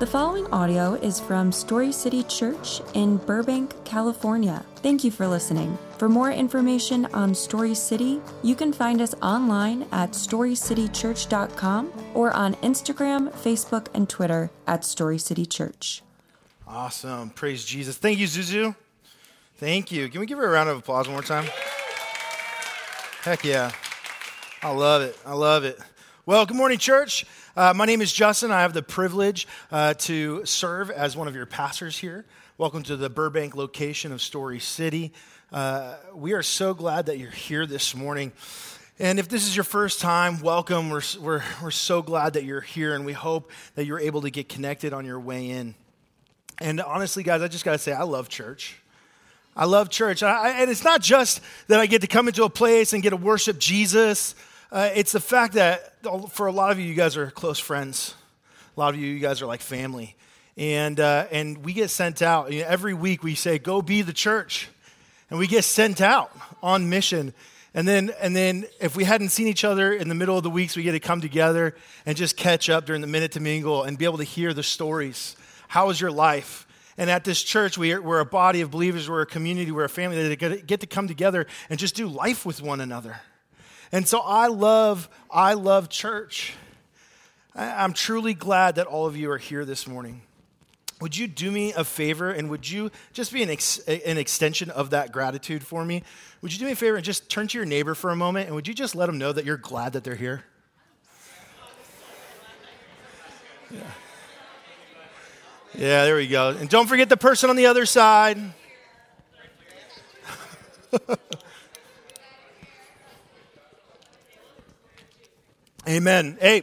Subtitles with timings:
[0.00, 4.64] The following audio is from Story City Church in Burbank, California.
[4.76, 5.76] Thank you for listening.
[5.98, 12.54] For more information on Story City, you can find us online at storycitychurch.com or on
[12.54, 16.02] Instagram, Facebook, and Twitter at Story City Church.
[16.66, 17.28] Awesome.
[17.28, 17.98] Praise Jesus.
[17.98, 18.74] Thank you, Zuzu.
[19.56, 20.08] Thank you.
[20.08, 21.44] Can we give her a round of applause one more time?
[23.20, 23.70] Heck yeah.
[24.62, 25.18] I love it.
[25.26, 25.78] I love it.
[26.24, 27.26] Well, good morning, church.
[27.56, 28.52] Uh, my name is Justin.
[28.52, 32.24] I have the privilege uh, to serve as one of your pastors here.
[32.58, 35.12] Welcome to the Burbank location of Story City.
[35.52, 38.30] Uh, we are so glad that you're here this morning.
[39.00, 40.90] And if this is your first time, welcome.
[40.90, 44.30] We're, we're, we're so glad that you're here, and we hope that you're able to
[44.30, 45.74] get connected on your way in.
[46.60, 48.76] And honestly, guys, I just got to say, I love church.
[49.56, 50.22] I love church.
[50.22, 53.10] I, and it's not just that I get to come into a place and get
[53.10, 54.36] to worship Jesus.
[54.72, 55.96] Uh, it's the fact that
[56.30, 58.14] for a lot of you, you guys are close friends.
[58.76, 60.14] A lot of you, you guys are like family.
[60.56, 62.52] And, uh, and we get sent out.
[62.52, 64.68] You know, every week we say, go be the church.
[65.28, 66.30] And we get sent out
[66.62, 67.34] on mission.
[67.74, 70.50] And then, and then if we hadn't seen each other in the middle of the
[70.50, 71.74] weeks, we get to come together
[72.06, 74.62] and just catch up during the minute to mingle and be able to hear the
[74.62, 75.34] stories.
[75.66, 76.68] How was your life?
[76.96, 79.84] And at this church, we are, we're a body of believers, we're a community, we're
[79.84, 83.20] a family that get to come together and just do life with one another.
[83.92, 86.54] And so I love, I love church.
[87.54, 90.22] I'm truly glad that all of you are here this morning.
[91.00, 94.70] Would you do me a favor and would you just be an, ex- an extension
[94.70, 96.02] of that gratitude for me?
[96.42, 98.46] Would you do me a favor and just turn to your neighbor for a moment
[98.46, 100.44] and would you just let them know that you're glad that they're here?
[103.70, 103.80] Yeah.
[105.74, 106.50] Yeah, there we go.
[106.50, 108.38] And don't forget the person on the other side.
[115.88, 116.36] Amen.
[116.38, 116.62] Hey,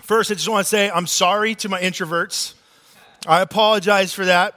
[0.00, 2.54] first, I just want to say I'm sorry to my introverts.
[3.26, 4.54] I apologize for that.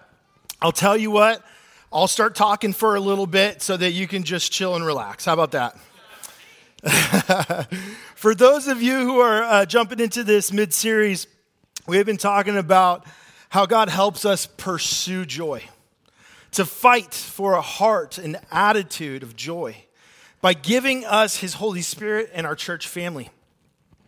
[0.61, 1.43] I'll tell you what,
[1.91, 5.25] I'll start talking for a little bit so that you can just chill and relax.
[5.25, 5.75] How about that?
[8.15, 11.27] for those of you who are uh, jumping into this mid series,
[11.85, 13.05] we have been talking about
[13.49, 15.61] how God helps us pursue joy,
[16.51, 19.75] to fight for a heart and attitude of joy
[20.39, 23.29] by giving us His Holy Spirit and our church family.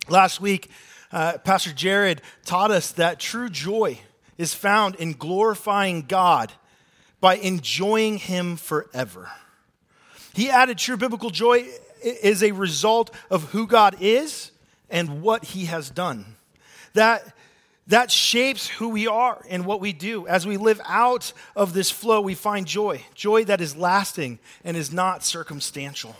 [0.10, 0.70] Last week,
[1.12, 4.00] uh, Pastor Jared taught us that true joy
[4.38, 6.52] is found in glorifying God
[7.20, 9.30] by enjoying Him forever.
[10.34, 11.68] He added true biblical joy
[12.02, 14.52] is a result of who God is
[14.90, 16.36] and what He has done.
[16.94, 17.36] That
[17.88, 20.26] that shapes who we are and what we do.
[20.28, 24.78] As we live out of this flow, we find joy, joy that is lasting and
[24.78, 26.16] is not circumstantial.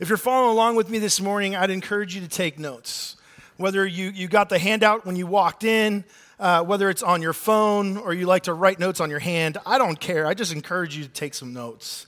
[0.00, 3.16] If you're following along with me this morning, I'd encourage you to take notes.
[3.58, 6.06] Whether you, you got the handout when you walked in,
[6.38, 9.58] uh, whether it's on your phone or you like to write notes on your hand,
[9.66, 10.26] I don't care.
[10.26, 12.06] I just encourage you to take some notes.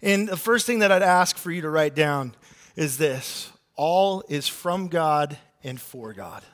[0.00, 2.36] And the first thing that I'd ask for you to write down
[2.76, 6.44] is this all is from God and for God.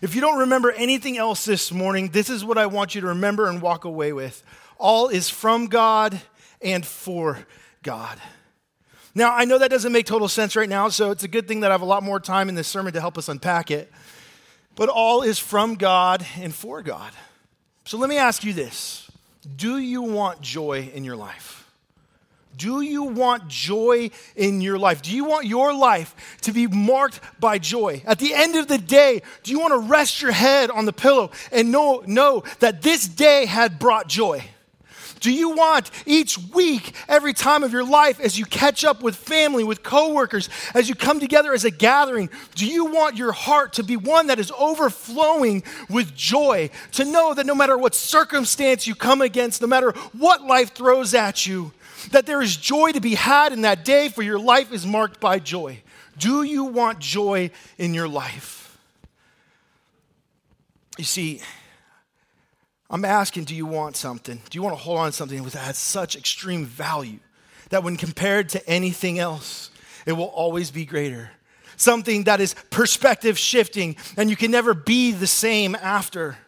[0.00, 3.08] If you don't remember anything else this morning, this is what I want you to
[3.08, 4.44] remember and walk away with.
[4.78, 6.20] All is from God
[6.62, 7.40] and for
[7.82, 8.20] God.
[9.14, 11.60] Now, I know that doesn't make total sense right now, so it's a good thing
[11.60, 13.90] that I have a lot more time in this sermon to help us unpack it.
[14.76, 17.12] But all is from God and for God.
[17.84, 19.10] So let me ask you this
[19.56, 21.58] Do you want joy in your life?
[22.58, 25.00] Do you want joy in your life?
[25.00, 28.02] Do you want your life to be marked by joy?
[28.04, 30.92] At the end of the day, do you want to rest your head on the
[30.92, 34.44] pillow and know, know that this day had brought joy?
[35.20, 39.16] Do you want each week, every time of your life, as you catch up with
[39.16, 43.74] family, with coworkers, as you come together as a gathering, do you want your heart
[43.74, 46.70] to be one that is overflowing with joy?
[46.92, 51.14] To know that no matter what circumstance you come against, no matter what life throws
[51.14, 51.72] at you,
[52.10, 55.20] that there is joy to be had in that day, for your life is marked
[55.20, 55.82] by joy.
[56.16, 58.78] Do you want joy in your life?
[60.96, 61.40] You see,
[62.90, 64.40] I'm asking, do you want something?
[64.48, 67.18] Do you want to hold on to something that has such extreme value
[67.68, 69.70] that when compared to anything else,
[70.06, 71.30] it will always be greater?
[71.76, 76.38] Something that is perspective shifting and you can never be the same after.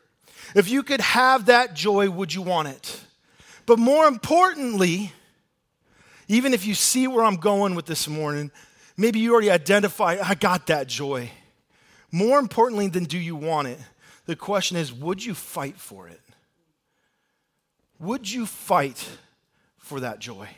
[0.54, 3.00] If you could have that joy, would you want it?
[3.66, 5.12] But more importantly,
[6.26, 8.50] even if you see where I'm going with this morning,
[8.96, 11.30] maybe you already identify, I got that joy.
[12.10, 13.78] More importantly than do you want it,
[14.24, 16.20] the question is, would you fight for it?
[18.00, 19.08] Would you fight
[19.78, 20.48] for that joy?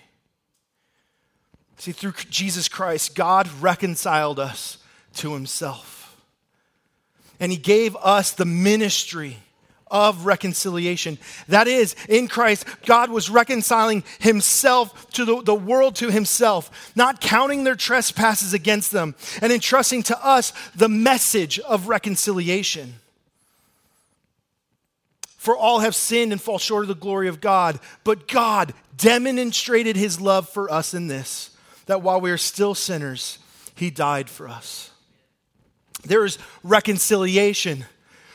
[1.76, 4.78] See, through Jesus Christ, God reconciled us
[5.14, 5.98] to himself.
[7.40, 9.36] and he gave us the ministry
[9.90, 11.18] of reconciliation.
[11.48, 17.20] That is, in Christ, God was reconciling himself to the, the world to himself, not
[17.20, 22.94] counting their trespasses against them, and entrusting to us the message of reconciliation.
[25.42, 29.96] For all have sinned and fall short of the glory of God, but God demonstrated
[29.96, 31.50] his love for us in this
[31.86, 33.40] that while we are still sinners,
[33.74, 34.92] he died for us.
[36.04, 37.86] There is reconciliation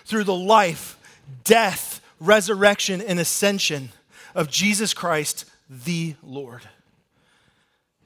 [0.03, 0.99] through the life
[1.45, 3.91] death, resurrection, and ascension
[4.35, 6.67] of Jesus Christ, the Lord.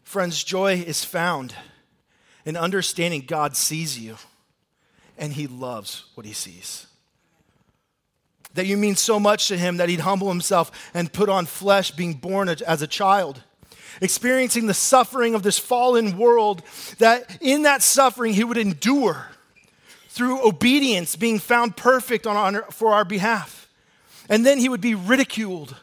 [0.04, 1.56] Friends, joy is found
[2.46, 4.18] in understanding God sees you
[5.18, 6.86] and he loves what he sees.
[8.54, 11.92] That you mean so much to him that he'd humble himself and put on flesh,
[11.92, 13.42] being born as a child,
[14.02, 16.62] experiencing the suffering of this fallen world,
[16.98, 19.28] that in that suffering he would endure
[20.10, 23.70] through obedience, being found perfect on for our behalf.
[24.28, 25.76] And then he would be ridiculed,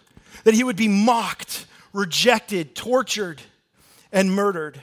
[0.45, 3.41] that he would be mocked, rejected, tortured,
[4.13, 4.83] and murdered.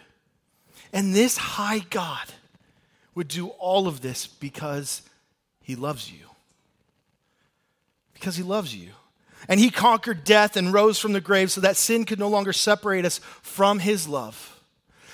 [0.92, 2.34] And this high God
[3.14, 5.04] would do all of this because
[5.62, 6.26] he loves you.
[8.26, 8.90] Because he loves you.
[9.48, 12.54] And he conquered death and rose from the grave so that sin could no longer
[12.54, 14.52] separate us from his love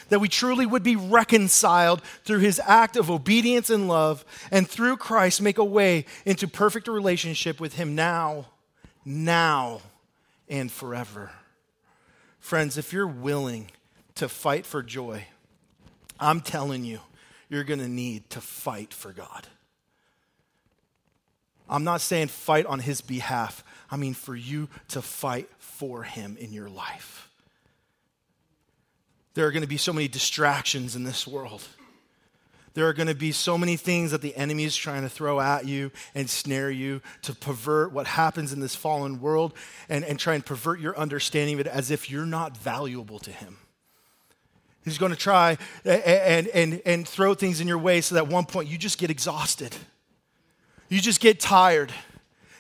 [0.08, 4.98] that we truly would be reconciled through his act of obedience and love, and through
[4.98, 8.48] Christ make a way into perfect relationship with him now,
[9.06, 9.80] now,
[10.50, 11.32] and forever.
[12.42, 13.72] Friends, if you're willing
[14.16, 15.28] to fight for joy,
[16.20, 17.00] I'm telling you,
[17.48, 19.48] you're going to need to fight for God.
[21.72, 23.64] I'm not saying fight on his behalf.
[23.90, 27.30] I mean for you to fight for him in your life.
[29.34, 31.64] There are going to be so many distractions in this world.
[32.74, 35.40] There are going to be so many things that the enemy is trying to throw
[35.40, 39.54] at you and snare you to pervert what happens in this fallen world
[39.90, 43.32] and, and try and pervert your understanding of it as if you're not valuable to
[43.32, 43.58] him.
[44.84, 48.30] He's going to try and, and, and throw things in your way so that at
[48.30, 49.76] one point you just get exhausted.
[50.92, 51.94] You just get tired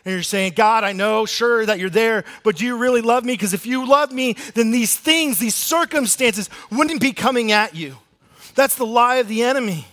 [0.06, 3.26] and you're saying, God, I know, sure, that you're there, but do you really love
[3.26, 3.34] me?
[3.34, 7.98] Because if you love me, then these things, these circumstances wouldn't be coming at you.
[8.56, 9.86] That's the lie of the enemy.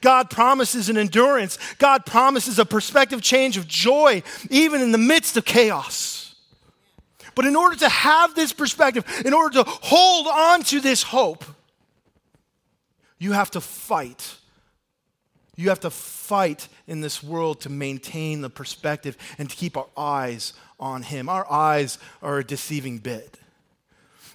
[0.00, 1.58] God promises an endurance.
[1.76, 6.34] God promises a perspective change of joy, even in the midst of chaos.
[7.34, 11.44] But in order to have this perspective, in order to hold on to this hope,
[13.18, 14.38] you have to fight
[15.56, 19.88] you have to fight in this world to maintain the perspective and to keep our
[19.96, 21.28] eyes on Him.
[21.28, 23.38] Our eyes are a deceiving bit.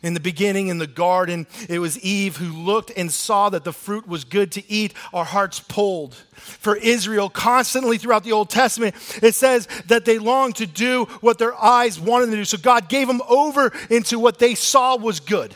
[0.03, 3.73] In the beginning, in the garden, it was Eve who looked and saw that the
[3.73, 4.93] fruit was good to eat.
[5.11, 6.13] Our hearts pulled.
[6.33, 11.39] For Israel, constantly throughout the Old Testament, it says that they longed to do what
[11.39, 12.45] their eyes wanted to do.
[12.45, 15.55] So God gave them over into what they saw was good.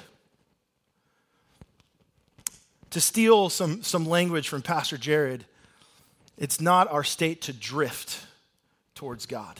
[2.89, 5.45] To steal some, some language from Pastor Jared,
[6.37, 8.25] it's not our state to drift
[8.95, 9.59] towards God.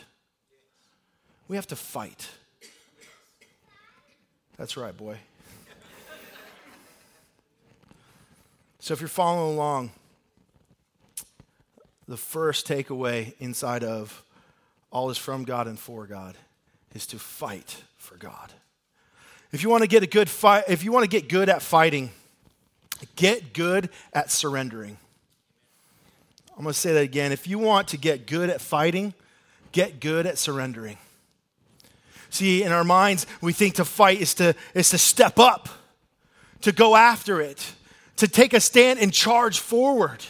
[1.48, 2.30] We have to fight.
[4.58, 5.18] That's right, boy.
[8.80, 9.92] So if you're following along,
[12.08, 14.24] the first takeaway inside of
[14.92, 16.36] all is from God and for God
[16.94, 18.52] is to fight for God.
[19.52, 21.62] If you want to get a good fight, if you want to get good at
[21.62, 22.10] fighting,
[23.16, 24.98] get good at surrendering.
[26.58, 27.32] I'm going to say that again.
[27.32, 29.14] If you want to get good at fighting,
[29.72, 30.98] get good at surrendering.
[32.30, 35.70] See, in our minds, we think to fight is to, is to step up,
[36.62, 37.74] to go after it,
[38.18, 40.24] to take a stand and charge forward.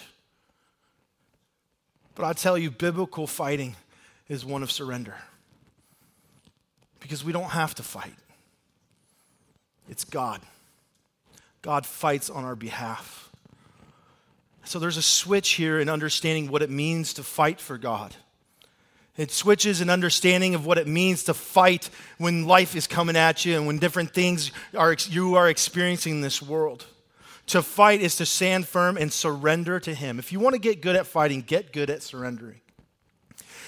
[2.16, 3.76] But I tell you, biblical fighting
[4.30, 5.16] is one of surrender.
[7.00, 8.14] Because we don't have to fight,
[9.90, 10.42] it's God.
[11.62, 13.31] God fights on our behalf.
[14.72, 18.16] So there's a switch here in understanding what it means to fight for God.
[19.18, 23.44] It switches in understanding of what it means to fight when life is coming at
[23.44, 26.86] you and when different things are, you are experiencing in this world.
[27.48, 30.20] To fight is to stand firm and surrender to Him.
[30.20, 32.62] If you want to get good at fighting, get good at surrendering.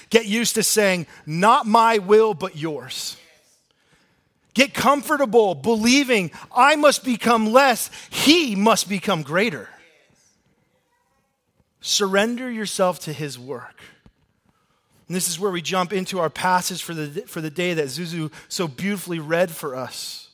[0.08, 3.18] Get used to saying, Not my will, but yours.
[4.54, 9.68] Get comfortable believing I must become less, He must become greater.
[11.86, 13.78] Surrender yourself to his work.
[15.06, 17.84] And this is where we jump into our passage for the, for the day that
[17.88, 20.30] Zuzu so beautifully read for us.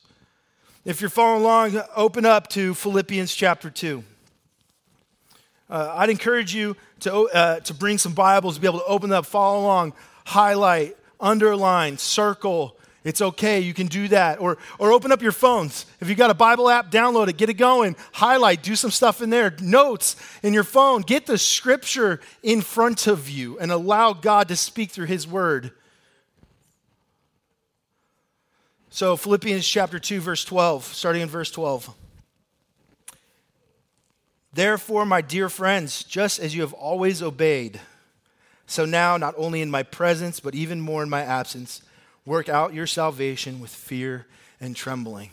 [0.85, 4.01] If you're following along, open up to Philippians chapter 2.
[5.69, 9.11] Uh, I'd encourage you to, uh, to bring some Bibles, to be able to open
[9.11, 9.91] up, follow along,
[10.23, 12.77] highlight, underline, circle.
[13.03, 13.59] It's okay.
[13.59, 14.39] You can do that.
[14.39, 15.87] Or, or open up your phones.
[15.99, 19.21] If you've got a Bible app, download it, get it going, highlight, do some stuff
[19.21, 21.01] in there, notes in your phone.
[21.01, 25.71] Get the scripture in front of you and allow God to speak through his word.
[28.93, 31.95] So, Philippians chapter 2, verse 12, starting in verse 12.
[34.53, 37.79] Therefore, my dear friends, just as you have always obeyed,
[38.67, 41.81] so now, not only in my presence, but even more in my absence,
[42.25, 44.27] work out your salvation with fear
[44.59, 45.31] and trembling.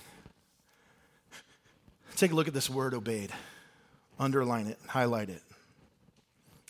[2.17, 3.31] Take a look at this word obeyed.
[4.19, 5.43] Underline it, highlight it.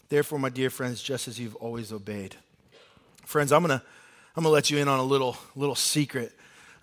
[0.08, 2.36] Therefore, my dear friends, just as you've always obeyed.
[3.24, 3.84] Friends, I'm going to
[4.36, 6.32] I'm going to let you in on a little little secret.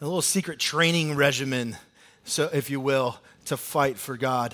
[0.01, 1.77] A little secret training regimen,
[2.25, 4.54] so if you will, to fight for God.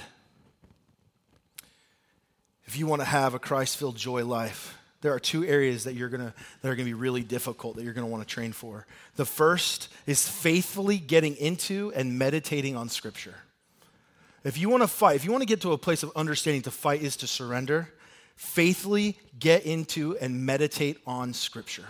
[2.65, 6.10] If you want to have a Christ-filled joy life, there are two areas that you're
[6.10, 8.86] gonna that are gonna be really difficult that you're gonna want to train for.
[9.15, 13.36] The first is faithfully getting into and meditating on Scripture.
[14.43, 16.63] If you want to fight, if you want to get to a place of understanding
[16.63, 17.89] to fight is to surrender,
[18.36, 21.86] faithfully get into and meditate on Scripture.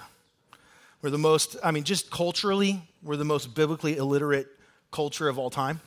[1.01, 4.47] We're the most, I mean, just culturally, we're the most biblically illiterate
[4.91, 5.79] culture of all time.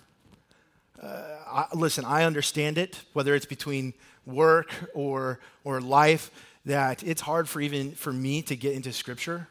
[1.01, 3.93] Uh, I, listen, I understand it, whether it's between
[4.27, 6.31] work or, or life
[6.67, 9.49] that it's hard for even for me to get into scripture,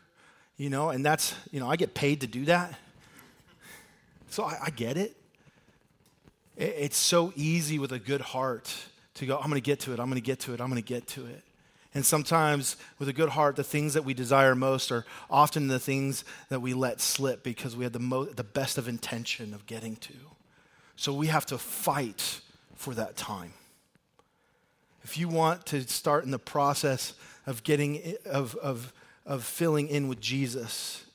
[0.58, 2.78] you know, and that's, you know, I get paid to do that.
[4.30, 5.16] So I, I get it.
[6.58, 6.76] it.
[6.78, 8.74] It's so easy with a good heart
[9.16, 10.70] to go, I'm going to get to it, I'm going to get to it, I'm
[10.70, 11.44] going to get to it.
[11.96, 15.80] And sometimes, with a good heart, the things that we desire most are often the
[15.80, 19.68] things that we let slip because we had the, mo- the best of intention of
[19.68, 20.14] getting to.
[20.96, 22.42] So we have to fight
[22.76, 23.54] for that time
[25.04, 27.14] if you want to start in the process
[27.46, 28.94] of getting of, of,
[29.26, 31.06] of filling in with jesus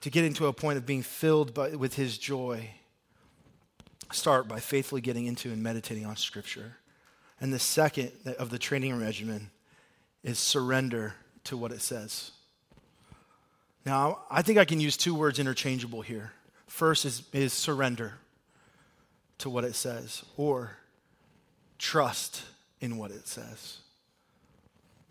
[0.00, 2.68] to get into a point of being filled by, with his joy
[4.10, 6.76] start by faithfully getting into and meditating on scripture.
[7.40, 9.50] And the second of the training regimen
[10.22, 12.30] is surrender to what it says.
[13.84, 16.32] Now i think i can use two words interchangeable here.
[16.66, 18.14] First is, is surrender
[19.38, 20.76] to what it says or
[21.78, 22.42] trust
[22.82, 23.78] in what it says.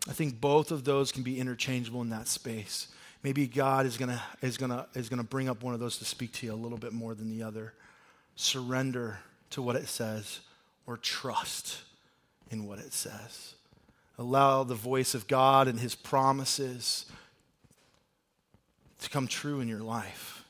[0.08, 2.88] I think both of those can be interchangeable in that space.
[3.22, 6.32] Maybe God is going is gonna, is gonna bring up one of those to speak
[6.34, 7.72] to you a little bit more than the other.
[8.36, 9.18] Surrender
[9.50, 10.40] to what it says
[10.86, 11.82] or trust
[12.50, 13.54] in what it says.
[14.18, 17.06] Allow the voice of God and his promises
[19.00, 20.41] to come true in your life.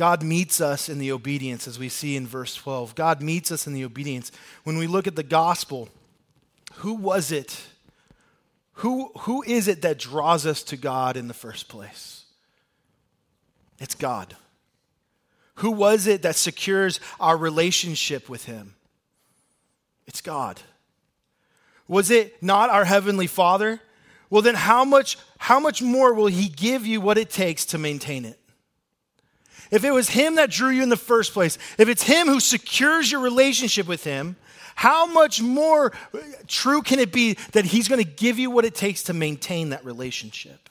[0.00, 2.94] God meets us in the obedience, as we see in verse 12.
[2.94, 4.32] God meets us in the obedience.
[4.64, 5.90] When we look at the gospel,
[6.76, 7.60] who was it?
[8.76, 12.24] Who, who is it that draws us to God in the first place?
[13.78, 14.34] It's God.
[15.56, 18.76] Who was it that secures our relationship with Him?
[20.06, 20.62] It's God.
[21.86, 23.82] Was it not our Heavenly Father?
[24.30, 27.76] Well, then how much, how much more will He give you what it takes to
[27.76, 28.39] maintain it?
[29.70, 32.40] If it was Him that drew you in the first place, if it's Him who
[32.40, 34.36] secures your relationship with Him,
[34.74, 35.92] how much more
[36.46, 39.70] true can it be that He's going to give you what it takes to maintain
[39.70, 40.68] that relationship?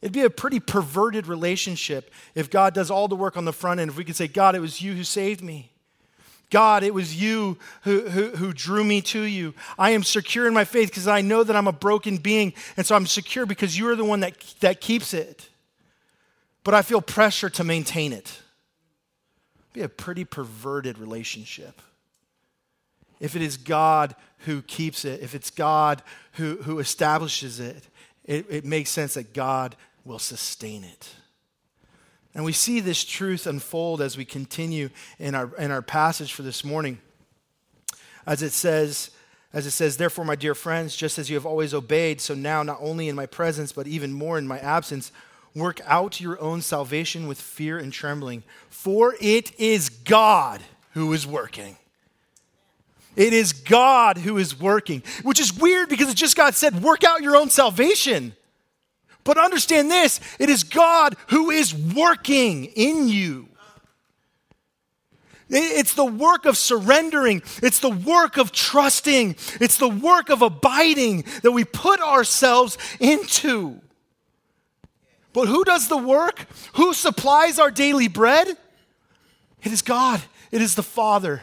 [0.00, 3.80] It'd be a pretty perverted relationship if God does all the work on the front
[3.80, 3.90] end.
[3.90, 5.70] If we could say, God, it was you who saved me.
[6.50, 9.54] God, it was you who, who, who, drew me to you.
[9.78, 12.52] I am secure in my faith because I know that I'm a broken being.
[12.76, 15.48] And so I'm secure because you are the one that, that keeps it
[16.64, 18.40] but I feel pressure to maintain it.
[19.72, 21.80] Be a pretty perverted relationship.
[23.20, 26.02] If it is God who keeps it, if it's God
[26.32, 27.86] who, who establishes it,
[28.24, 31.10] it, it makes sense that God will sustain it.
[32.34, 36.42] And we see this truth unfold as we continue in our, in our passage for
[36.42, 36.98] this morning.
[38.26, 39.10] As it says,
[39.52, 42.64] as it says, therefore, my dear friends, just as you have always obeyed, so now,
[42.64, 45.12] not only in my presence, but even more in my absence,
[45.54, 50.60] Work out your own salvation with fear and trembling, for it is God
[50.92, 51.76] who is working.
[53.16, 57.04] It is God who is working, which is weird because it just God said, work
[57.04, 58.34] out your own salvation.
[59.22, 63.48] But understand this it is God who is working in you.
[65.48, 67.42] It's the work of surrendering.
[67.62, 69.36] It's the work of trusting.
[69.60, 73.80] It's the work of abiding that we put ourselves into.
[75.34, 76.46] But who does the work?
[76.74, 78.48] Who supplies our daily bread?
[79.62, 81.42] It is God, it is the Father.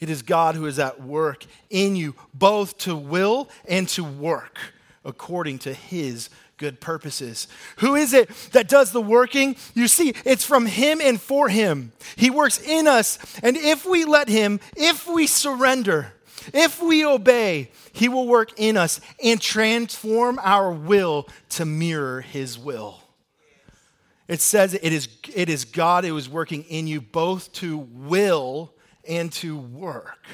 [0.00, 4.58] It is God who is at work in you, both to will and to work
[5.04, 7.48] according to his good purposes.
[7.78, 9.56] Who is it that does the working?
[9.74, 11.90] You see, it's from him and for him.
[12.14, 16.12] He works in us, and if we let him, if we surrender,
[16.52, 22.58] if we obey, he will work in us and transform our will to mirror his
[22.58, 23.00] will.
[24.28, 28.72] It says it is, it is God who is working in you both to will
[29.08, 30.26] and to work.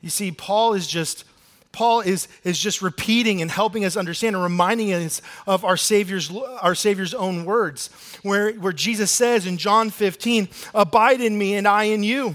[0.00, 1.24] You see, Paul is just
[1.70, 6.28] Paul is, is just repeating and helping us understand and reminding us of our Savior's,
[6.60, 7.90] our Savior's own words,
[8.22, 12.34] where, where Jesus says in John 15, Abide in me and I in you.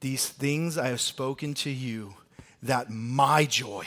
[0.00, 2.14] These things I have spoken to you,
[2.62, 3.86] that my joy,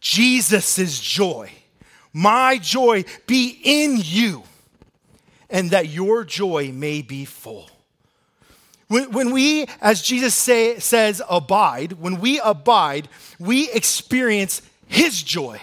[0.00, 1.50] Jesus' joy,
[2.12, 4.42] my joy be in you,
[5.48, 7.70] and that your joy may be full.
[8.88, 13.08] When, when we, as Jesus say, says, abide, when we abide,
[13.38, 15.60] we experience his joy,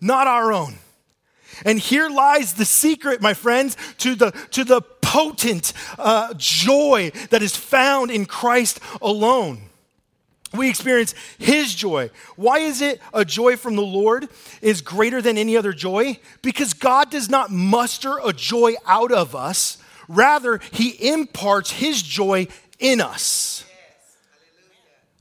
[0.00, 0.76] not our own.
[1.64, 7.42] And here lies the secret, my friends, to the, to the potent uh, joy that
[7.42, 9.68] is found in Christ alone
[10.54, 12.10] we experience his joy.
[12.36, 14.28] Why is it a joy from the Lord
[14.60, 16.18] is greater than any other joy?
[16.42, 19.78] Because God does not muster a joy out of us.
[20.08, 22.48] Rather, he imparts his joy
[22.78, 23.64] in us.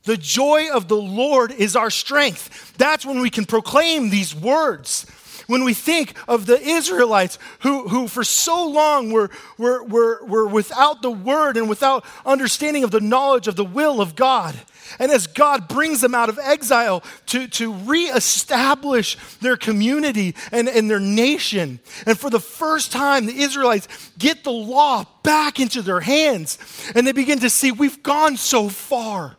[0.04, 2.76] The joy of the Lord is our strength.
[2.78, 5.06] That's when we can proclaim these words
[5.52, 10.48] when we think of the Israelites who, who for so long were, were, were, were
[10.48, 14.56] without the word and without understanding of the knowledge of the will of God.
[15.00, 20.90] And as God brings them out of exile to, to reestablish their community and, and
[20.90, 23.88] their nation, and for the first time, the Israelites
[24.18, 26.58] get the law back into their hands,
[26.96, 29.38] and they begin to see, we've gone so far.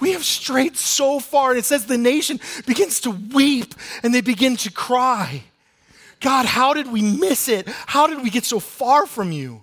[0.00, 1.50] We have strayed so far.
[1.50, 5.44] And it says the nation begins to weep and they begin to cry.
[6.20, 7.68] God, how did we miss it?
[7.68, 9.62] How did we get so far from you?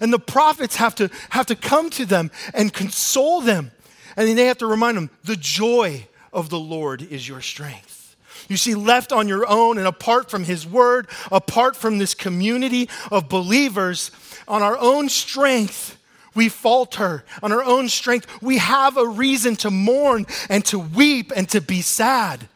[0.00, 3.70] And the prophets have to, have to come to them and console them.
[4.16, 8.16] And then they have to remind them the joy of the Lord is your strength.
[8.48, 12.88] You see, left on your own and apart from His word, apart from this community
[13.10, 14.10] of believers,
[14.46, 15.98] on our own strength,
[16.34, 18.26] we falter on our own strength.
[18.42, 22.48] We have a reason to mourn and to weep and to be sad.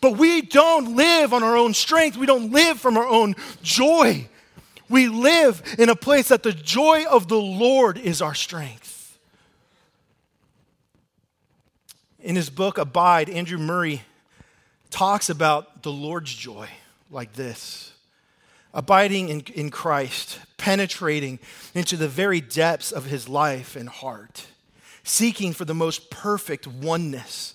[0.00, 2.16] But we don't live on our own strength.
[2.16, 4.28] We don't live from our own joy.
[4.88, 9.18] We live in a place that the joy of the Lord is our strength.
[12.18, 14.02] In his book, Abide, Andrew Murray
[14.90, 16.68] talks about the Lord's joy
[17.10, 17.91] like this
[18.74, 21.38] abiding in, in Christ, penetrating
[21.74, 24.46] into the very depths of his life and heart,
[25.04, 27.54] seeking for the most perfect oneness.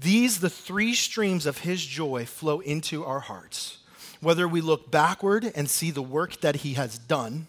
[0.00, 3.78] These, the three streams of his joy, flow into our hearts.
[4.20, 7.46] Whether we look backward and see the work that he has done,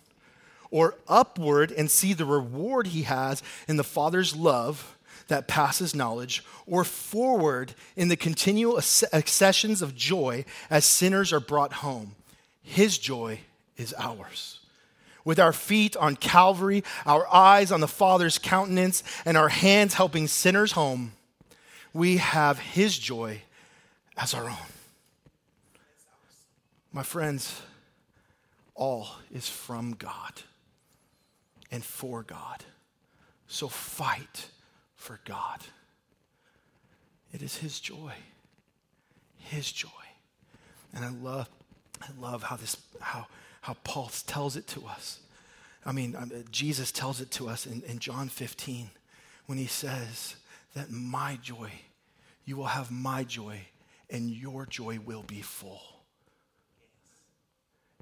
[0.69, 6.43] or upward and see the reward he has in the Father's love that passes knowledge,
[6.65, 12.15] or forward in the continual accessions of joy as sinners are brought home
[12.61, 13.39] his joy
[13.77, 14.59] is ours.
[15.23, 20.27] With our feet on Calvary, our eyes on the Father's countenance, and our hands helping
[20.27, 21.13] sinners home,
[21.93, 23.41] we have His joy
[24.17, 24.57] as our own.
[26.91, 27.61] My friends,
[28.73, 30.33] all is from God
[31.69, 32.63] and for God.
[33.47, 34.47] So fight
[34.95, 35.59] for God.
[37.31, 38.13] It is His joy.
[39.37, 39.89] His joy.
[40.93, 41.49] And I love
[42.01, 43.27] I love how this how
[43.61, 45.19] how Paul tells it to us.
[45.85, 48.89] I mean, um, Jesus tells it to us in, in John 15
[49.47, 50.35] when he says
[50.75, 51.71] that my joy,
[52.45, 53.61] you will have my joy,
[54.09, 55.81] and your joy will be full.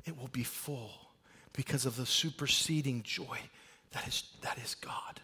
[0.05, 0.91] It will be full
[1.53, 3.39] because of the superseding joy
[3.91, 5.19] that is, that is God.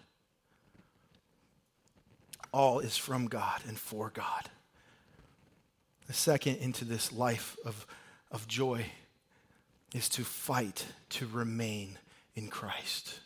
[2.52, 4.50] All is from God and for God.
[6.08, 7.86] The second into this life of,
[8.32, 8.86] of joy
[9.94, 11.98] is to fight to remain
[12.36, 13.20] in Christ.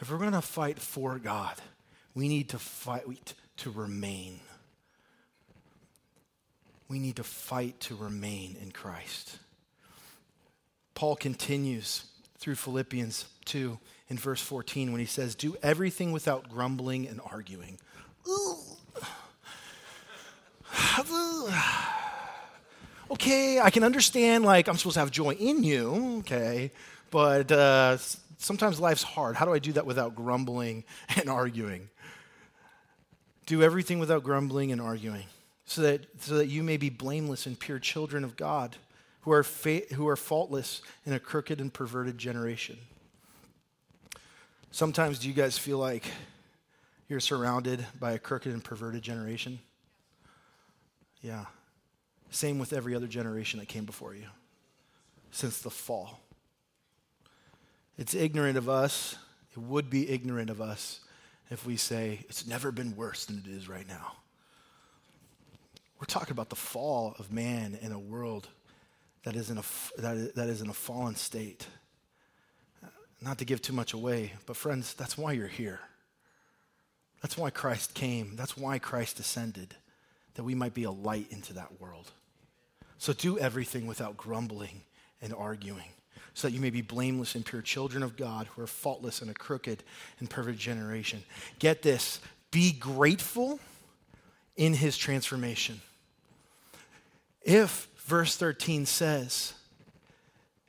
[0.00, 1.56] If we're going to fight for God,
[2.14, 4.40] we need to fight to remain.
[6.88, 9.38] We need to fight to remain in Christ.
[10.94, 12.06] Paul continues
[12.38, 17.78] through Philippians 2 in verse 14 when he says, Do everything without grumbling and arguing.
[23.12, 26.72] Okay, I can understand, like, I'm supposed to have joy in you, okay,
[27.10, 27.98] but uh,
[28.38, 29.36] sometimes life's hard.
[29.36, 30.84] How do I do that without grumbling
[31.16, 31.88] and arguing?
[33.46, 35.24] Do everything without grumbling and arguing,
[35.66, 38.76] so that, so that you may be blameless and pure children of God,
[39.22, 42.78] who are, fa- who are faultless in a crooked and perverted generation.
[44.70, 46.10] Sometimes, do you guys feel like
[47.08, 49.58] you're surrounded by a crooked and perverted generation?
[51.20, 51.44] Yeah.
[52.32, 54.24] Same with every other generation that came before you
[55.30, 56.18] since the fall.
[57.98, 59.16] It's ignorant of us.
[59.52, 61.00] It would be ignorant of us
[61.50, 64.14] if we say it's never been worse than it is right now.
[66.00, 68.48] We're talking about the fall of man in a world
[69.24, 69.62] that is in a,
[69.98, 71.66] that that is in a fallen state.
[73.20, 75.80] Not to give too much away, but friends, that's why you're here.
[77.20, 78.34] That's why Christ came.
[78.34, 79.76] That's why Christ ascended,
[80.34, 82.10] that we might be a light into that world.
[83.02, 84.82] So do everything without grumbling
[85.20, 85.88] and arguing
[86.34, 89.28] so that you may be blameless and pure children of God who are faultless in
[89.28, 89.82] a crooked
[90.20, 91.24] and perfect generation.
[91.58, 92.20] Get this
[92.52, 93.58] be grateful
[94.54, 95.80] in his transformation.
[97.42, 99.54] If, verse 13 says,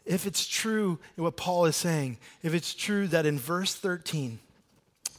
[0.04, 4.40] if it's true what Paul is saying, if it's true that in verse 13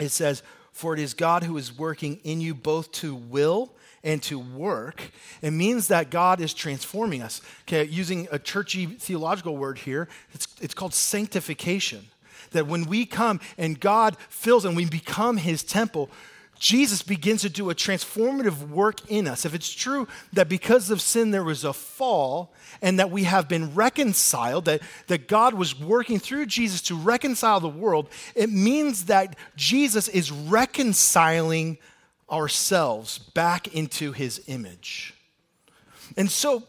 [0.01, 3.71] it says, For it is God who is working in you both to will
[4.05, 5.11] and to work,
[5.43, 7.41] it means that God is transforming us.
[7.63, 12.07] Okay, using a churchy theological word here, it's, it's called sanctification.
[12.53, 16.11] That when we come and God fills and we become his temple,
[16.59, 19.45] Jesus begins to do a transformative work in us.
[19.45, 23.49] If it's true that because of sin there was a fall and that we have
[23.49, 29.07] been reconciled, that, that God was working through Jesus to reconcile the world, it means
[29.07, 31.79] that Jesus is reconciling
[32.35, 35.15] ourselves back into his image.
[36.17, 36.65] And so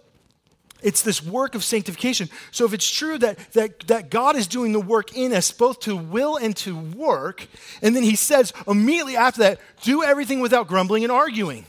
[0.81, 2.29] it's this work of sanctification.
[2.51, 5.79] So if it's true that, that, that God is doing the work in us, both
[5.81, 7.47] to will and to work,
[7.81, 11.65] and then he says immediately after that, do everything without grumbling and arguing.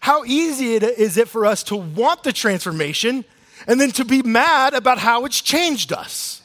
[0.00, 3.24] How easy it is it for us to want the transformation
[3.66, 6.42] and then to be mad about how it's changed us?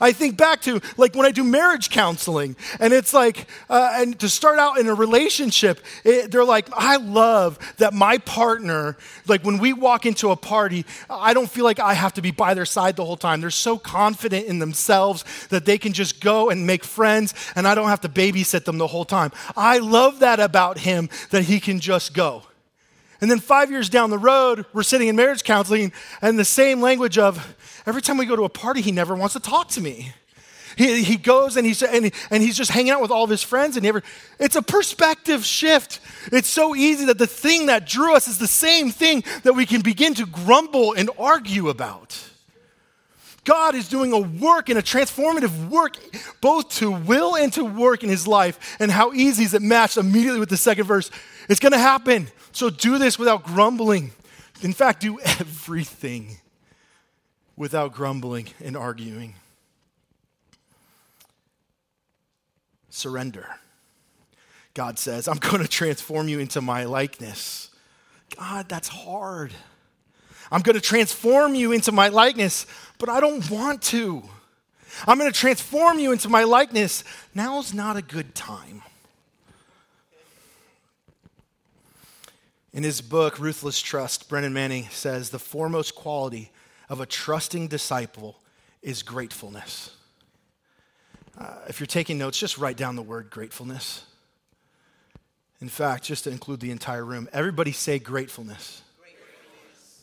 [0.00, 4.18] I think back to like when I do marriage counseling, and it's like, uh, and
[4.20, 9.44] to start out in a relationship, it, they're like, I love that my partner, like
[9.44, 12.54] when we walk into a party, I don't feel like I have to be by
[12.54, 13.40] their side the whole time.
[13.40, 17.74] They're so confident in themselves that they can just go and make friends, and I
[17.74, 19.32] don't have to babysit them the whole time.
[19.56, 22.42] I love that about him that he can just go.
[23.20, 26.80] And then five years down the road, we're sitting in marriage counseling, and the same
[26.80, 29.80] language of every time we go to a party, he never wants to talk to
[29.80, 30.12] me.
[30.76, 33.42] He, he goes and he's, and, and he's just hanging out with all of his
[33.42, 34.02] friends, and he ever.
[34.38, 36.00] it's a perspective shift.
[36.30, 39.64] It's so easy that the thing that drew us is the same thing that we
[39.64, 42.18] can begin to grumble and argue about.
[43.44, 45.96] God is doing a work and a transformative work,
[46.40, 48.76] both to will and to work in his life.
[48.80, 51.10] And how easy is it matched immediately with the second verse?
[51.48, 52.26] It's going to happen.
[52.56, 54.12] So do this without grumbling.
[54.62, 56.38] In fact, do everything
[57.54, 59.34] without grumbling and arguing.
[62.88, 63.46] Surrender.
[64.72, 67.68] God says, I'm going to transform you into my likeness.
[68.38, 69.52] God, that's hard.
[70.50, 72.64] I'm going to transform you into my likeness,
[72.98, 74.22] but I don't want to.
[75.06, 77.04] I'm going to transform you into my likeness.
[77.34, 78.80] Now's not a good time.
[82.76, 86.52] In his book, Ruthless Trust, Brennan Manning says the foremost quality
[86.90, 88.38] of a trusting disciple
[88.82, 89.96] is gratefulness.
[91.38, 94.04] Uh, if you're taking notes, just write down the word gratefulness.
[95.62, 98.82] In fact, just to include the entire room, everybody say gratefulness.
[99.00, 100.02] gratefulness.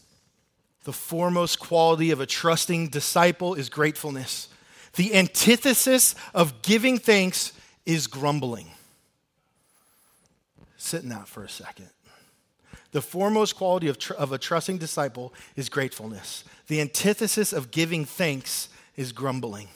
[0.84, 4.48] The foremost quality of a trusting disciple is gratefulness.
[4.96, 7.54] The antithesis of giving thanks
[7.86, 8.72] is grumbling.
[10.78, 11.90] Sit in that for a second.
[12.94, 16.44] The foremost quality of, tr- of a trusting disciple is gratefulness.
[16.68, 19.68] The antithesis of giving thanks is grumbling.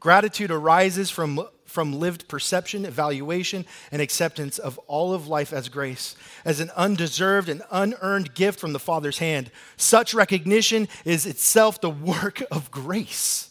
[0.00, 6.16] Gratitude arises from, from lived perception, evaluation, and acceptance of all of life as grace,
[6.42, 9.50] as an undeserved and unearned gift from the Father's hand.
[9.76, 13.50] Such recognition is itself the work of grace.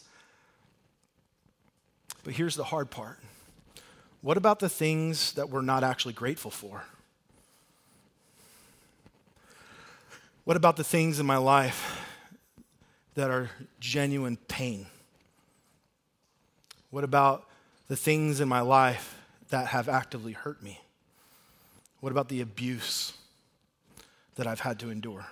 [2.24, 3.20] But here's the hard part
[4.22, 6.84] what about the things that we're not actually grateful for?
[10.50, 12.04] What about the things in my life
[13.14, 14.86] that are genuine pain?
[16.90, 17.46] What about
[17.86, 19.16] the things in my life
[19.50, 20.80] that have actively hurt me?
[22.00, 23.12] What about the abuse
[24.34, 25.24] that I've had to endure?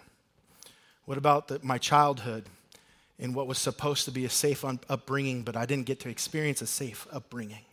[1.04, 2.44] What about the, my childhood
[3.18, 6.08] and what was supposed to be a safe un- upbringing, but I didn't get to
[6.08, 7.64] experience a safe upbringing?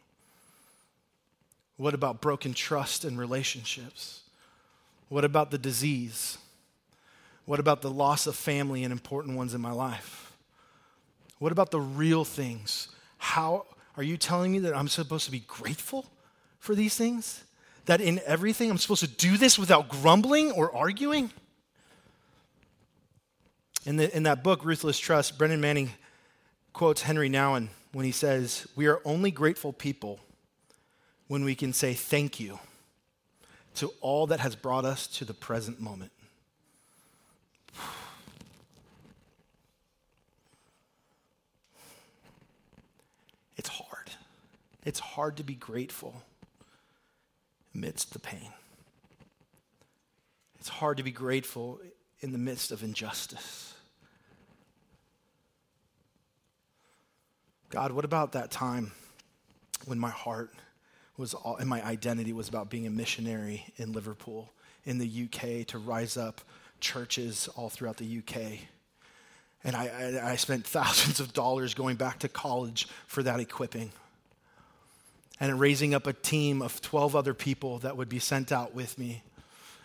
[1.78, 4.22] What about broken trust in relationships?
[5.10, 6.40] What about the disease?
[7.46, 10.34] What about the loss of family and important ones in my life?
[11.40, 12.90] What about the real things?
[13.18, 13.66] How
[13.98, 16.06] are you telling me that I'm supposed to be grateful
[16.60, 17.44] for these things?
[17.86, 21.32] That in everything I'm supposed to do this without grumbling or arguing?
[23.86, 25.92] In, the, in that book, Ruthless Trust, Brennan Manning
[26.74, 30.20] quotes Henri Nouwen when he says, We are only grateful people
[31.28, 32.60] when we can say thank you
[33.76, 36.12] to all that has brought us to the present moment.
[43.58, 44.12] It's hard.
[44.86, 46.24] It's hard to be grateful
[47.74, 48.52] amidst the pain.
[50.60, 51.80] It's hard to be grateful
[52.22, 53.76] in the midst of injustice.
[57.70, 58.92] God, what about that time
[59.86, 60.52] when my heart
[61.18, 64.52] was all, and my identity was about being a missionary in Liverpool,
[64.86, 66.42] in the UK, to rise up
[66.80, 68.60] churches all throughout the UK?
[69.66, 73.92] And I, I, I spent thousands of dollars going back to college for that equipping
[75.40, 78.98] and raising up a team of 12 other people that would be sent out with
[78.98, 79.22] me.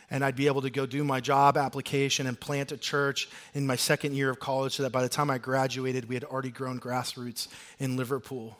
[0.08, 3.66] And I'd be able to go do my job application and plant a church in
[3.66, 6.50] my second year of college so that by the time I graduated, we had already
[6.50, 8.56] grown grassroots in Liverpool.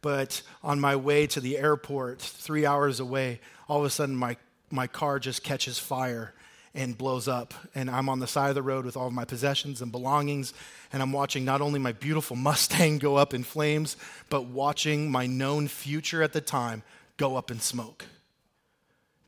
[0.00, 4.36] But on my way to the airport, three hours away, all of a sudden my,
[4.70, 6.34] my car just catches fire
[6.74, 7.52] and blows up.
[7.74, 10.54] And I'm on the side of the road with all of my possessions and belongings.
[10.92, 13.96] And I'm watching not only my beautiful Mustang go up in flames,
[14.28, 16.82] but watching my known future at the time
[17.16, 18.06] go up in smoke.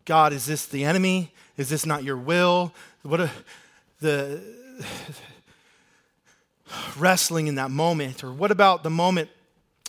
[0.05, 1.33] God, is this the enemy?
[1.57, 2.73] Is this not your will?
[3.03, 3.31] What a,
[4.01, 4.43] the
[6.99, 8.25] wrestling in that moment?
[8.25, 9.31] Or what about the moment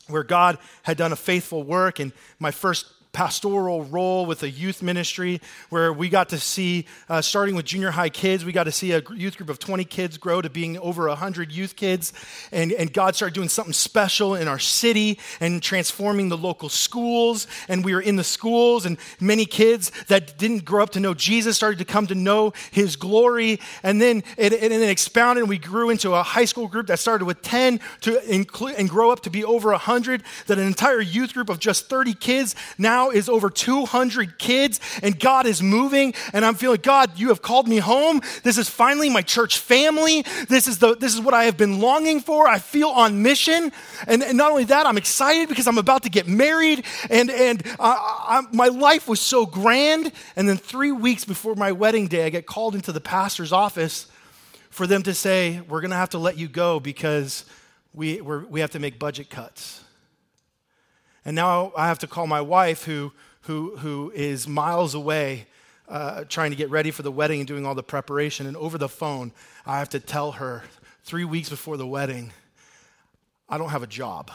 [0.07, 2.85] where God had done a faithful work and my first
[3.15, 7.89] pastoral role with a youth ministry where we got to see, uh, starting with junior
[7.89, 10.77] high kids, we got to see a youth group of 20 kids grow to being
[10.79, 12.11] over 100 youth kids.
[12.51, 17.47] And, and God started doing something special in our city and transforming the local schools.
[17.69, 21.13] And we were in the schools, and many kids that didn't grow up to know
[21.13, 23.61] Jesus started to come to know his glory.
[23.81, 26.99] And then it, it, it expounded, and we grew into a high school group that
[26.99, 30.21] started with 10 to include and grow up to be over 100.
[30.47, 34.79] That an entire youth group of just 30 kids now now is over 200 kids,
[35.01, 38.21] and God is moving, and I'm feeling, God, you have called me home.
[38.43, 40.23] This is finally my church family.
[40.49, 42.47] This is, the, this is what I have been longing for.
[42.47, 43.71] I feel on mission.
[44.07, 47.63] And, and not only that, I'm excited because I'm about to get married, and, and
[47.79, 50.11] I, I, my life was so grand.
[50.35, 54.07] And then three weeks before my wedding day, I get called into the pastor's office
[54.69, 57.45] for them to say, We're going to have to let you go because
[57.93, 59.84] we, we have to make budget cuts.
[61.25, 63.11] And now I have to call my wife, who,
[63.41, 65.47] who, who is miles away,
[65.89, 68.45] uh, trying to get ready for the wedding and doing all the preparation.
[68.45, 69.31] And over the phone,
[69.65, 70.63] I have to tell her
[71.03, 72.31] three weeks before the wedding,
[73.49, 74.31] I don't have a job.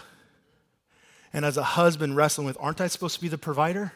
[1.33, 3.92] And as a husband wrestling with, aren't I supposed to be the provider?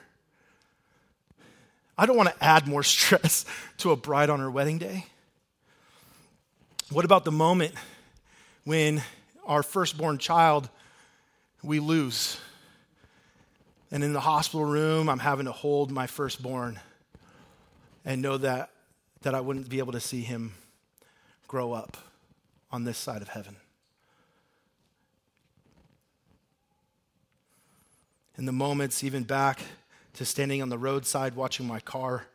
[1.97, 3.45] I don't want to add more stress
[3.79, 5.07] to a bride on her wedding day.
[6.91, 7.75] What about the moment
[8.65, 9.03] when
[9.47, 10.69] our firstborn child
[11.63, 12.39] we lose?
[13.95, 16.81] And in the hospital room, I'm having to hold my firstborn
[18.05, 18.71] and know that,
[19.23, 20.55] that I wouldn't be able to see him
[21.47, 21.97] grow up
[22.73, 23.55] on this side of heaven.
[28.37, 29.61] In the moments, even back
[30.15, 32.27] to standing on the roadside watching my car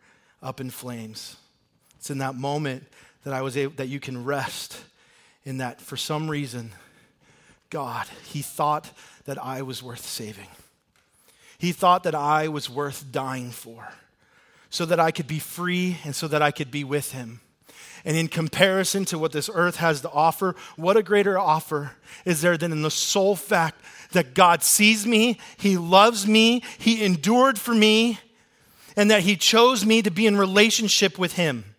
[0.42, 1.36] up in flames.
[1.98, 2.86] It's in that moment
[3.26, 4.82] that I was able, that you can rest
[5.44, 6.72] in that for some reason,
[7.70, 8.90] God, He thought
[9.26, 10.48] that I was worth saving.
[11.60, 13.94] He thought that I was worth dying for.
[14.70, 17.42] so that I could be free and so that I could be with him.
[18.06, 21.92] And in comparison to what this earth has to offer, what a greater offer
[22.24, 27.04] is there than in the sole fact that God sees me, He loves me, He
[27.04, 28.20] endured for me,
[28.96, 31.76] and that He chose me to be in relationship with Him.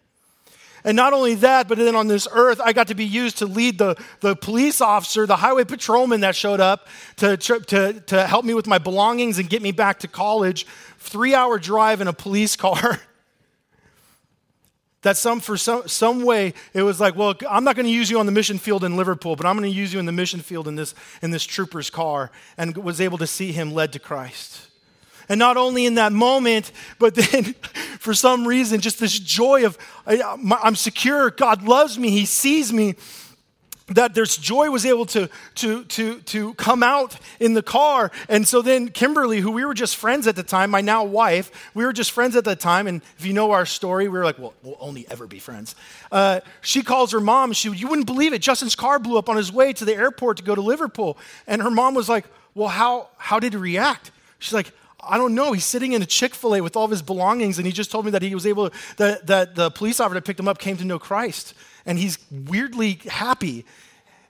[0.84, 3.46] And not only that, but then on this earth, I got to be used to
[3.46, 8.44] lead the, the police officer, the highway patrolman that showed up to, to, to help
[8.44, 10.66] me with my belongings and get me back to college.
[10.98, 13.00] Three hour drive in a police car.
[15.02, 18.10] that some for some, some way it was like well i'm not going to use
[18.10, 20.12] you on the mission field in liverpool but i'm going to use you in the
[20.12, 23.92] mission field in this in this trooper's car and was able to see him led
[23.92, 24.69] to christ
[25.30, 27.54] and not only in that moment, but then
[28.00, 32.96] for some reason, just this joy of I'm secure, God loves me, He sees me.
[33.92, 38.12] That there's joy was able to, to, to, to come out in the car.
[38.28, 41.72] And so then Kimberly, who we were just friends at the time, my now wife,
[41.74, 42.86] we were just friends at the time.
[42.86, 45.74] And if you know our story, we were like, well, we'll only ever be friends.
[46.12, 47.52] Uh, she calls her mom.
[47.52, 48.40] She, you wouldn't believe it.
[48.42, 51.18] Justin's car blew up on his way to the airport to go to Liverpool.
[51.48, 54.12] And her mom was like, well, how, how did he react?
[54.38, 55.52] She's like, I don't know.
[55.52, 57.90] He's sitting in a Chick fil A with all of his belongings, and he just
[57.90, 60.58] told me that he was able, that, that the police officer that picked him up
[60.58, 61.54] came to know Christ.
[61.86, 63.64] And he's weirdly happy.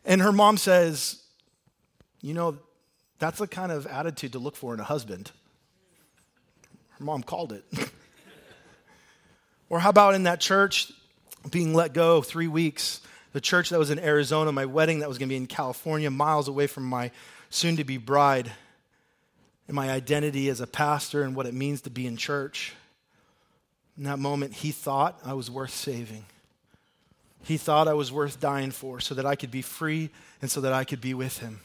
[0.04, 1.22] And her mom says,
[2.20, 2.58] You know,
[3.18, 5.32] that's the kind of attitude to look for in a husband.
[6.98, 7.64] Her mom called it.
[9.68, 10.92] or how about in that church
[11.50, 13.00] being let go three weeks?
[13.32, 16.10] The church that was in Arizona, my wedding that was going to be in California,
[16.10, 17.10] miles away from my
[17.48, 18.50] soon to be bride
[19.70, 22.72] and my identity as a pastor and what it means to be in church.
[23.96, 26.24] In that moment, he thought I was worth saving.
[27.44, 30.10] He thought I was worth dying for so that I could be free
[30.42, 31.60] and so that I could be with him.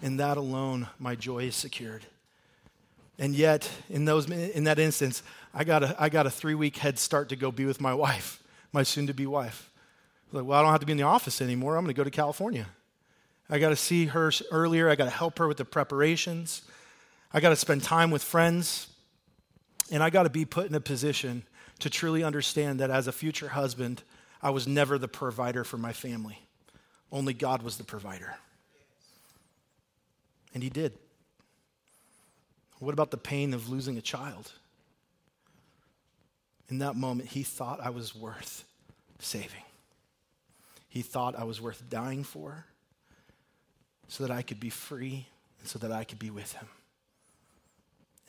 [0.00, 2.06] In that alone, my joy is secured.
[3.18, 6.76] And yet, in, those, in that instance, I got a, I got a three week
[6.76, 8.40] head start to go be with my wife,
[8.72, 9.72] my soon to be wife.
[10.30, 11.74] Like, well, I don't have to be in the office anymore.
[11.74, 12.68] I'm going to go to California.
[13.50, 14.88] I got to see her earlier.
[14.88, 16.62] I got to help her with the preparations.
[17.32, 18.88] I got to spend time with friends,
[19.90, 21.42] and I got to be put in a position
[21.80, 24.02] to truly understand that as a future husband,
[24.42, 26.40] I was never the provider for my family.
[27.12, 28.36] Only God was the provider.
[30.54, 30.92] And He did.
[32.78, 34.52] What about the pain of losing a child?
[36.68, 38.64] In that moment, He thought I was worth
[39.18, 39.62] saving.
[40.88, 42.64] He thought I was worth dying for
[44.08, 45.26] so that I could be free
[45.60, 46.68] and so that I could be with Him.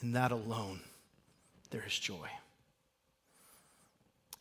[0.01, 0.79] In that alone,
[1.71, 2.29] there is joy.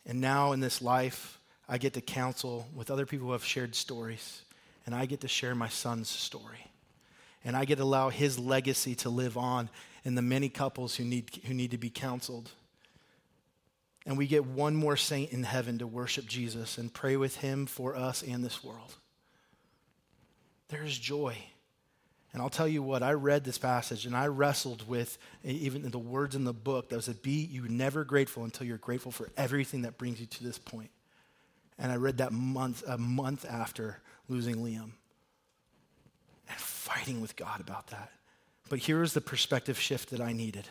[0.05, 3.75] And now in this life, I get to counsel with other people who have shared
[3.75, 4.41] stories,
[4.85, 6.65] and I get to share my son's story.
[7.43, 9.69] And I get to allow his legacy to live on
[10.03, 12.51] in the many couples who need, who need to be counseled.
[14.05, 17.65] And we get one more saint in heaven to worship Jesus and pray with him
[17.65, 18.95] for us and this world.
[20.69, 21.37] There is joy
[22.31, 25.97] and I'll tell you what, I read this passage and I wrestled with even the
[25.97, 29.81] words in the book that was be you never grateful until you're grateful for everything
[29.81, 30.91] that brings you to this point.
[31.79, 34.91] And I read that month a month after losing Liam.
[36.49, 38.11] And fighting with God about that.
[38.69, 40.67] But here was the perspective shift that I needed.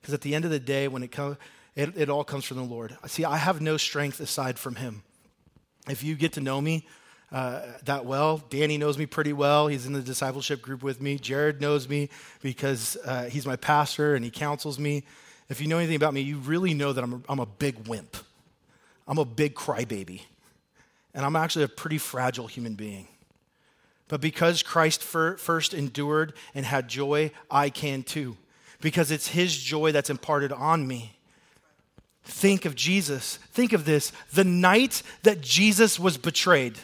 [0.00, 1.36] Because at the end of the day, when it comes,
[1.74, 2.96] it, it all comes from the Lord.
[3.06, 5.02] See, I have no strength aside from Him.
[5.88, 6.86] If you get to know me,
[7.32, 8.42] uh, that well.
[8.50, 9.66] Danny knows me pretty well.
[9.66, 11.18] He's in the discipleship group with me.
[11.18, 12.08] Jared knows me
[12.42, 15.04] because uh, he's my pastor and he counsels me.
[15.48, 17.88] If you know anything about me, you really know that I'm a, I'm a big
[17.88, 18.16] wimp.
[19.06, 20.22] I'm a big crybaby.
[21.12, 23.08] And I'm actually a pretty fragile human being.
[24.08, 28.36] But because Christ fir- first endured and had joy, I can too.
[28.80, 31.16] Because it's his joy that's imparted on me.
[32.24, 33.36] Think of Jesus.
[33.52, 34.12] Think of this.
[34.32, 36.78] The night that Jesus was betrayed